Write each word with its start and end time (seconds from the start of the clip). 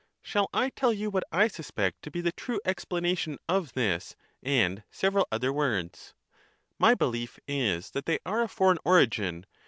Shall 0.23 0.49
I 0.51 0.71
tell 0.71 0.91
you 0.91 1.11
what 1.11 1.25
I 1.31 1.47
suspect 1.47 2.01
to 2.01 2.09
be 2.09 2.21
the 2.21 2.31
true 2.31 2.59
expla 2.65 3.03
nation 3.03 3.37
of 3.47 3.73
this 3.73 4.15
and 4.41 4.81
several 4.89 5.27
other 5.31 5.53
words?— 5.53 6.15
My 6.79 6.95
belief 6.95 7.37
is 7.47 7.91
that 7.91 8.07
they 8.07 8.17
are 8.25 8.41
of 8.41 8.49
foreign 8.51 8.79
origin. 8.83 9.45